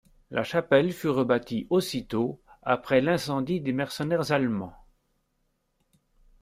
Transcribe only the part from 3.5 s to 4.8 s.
des mercenaires allemands.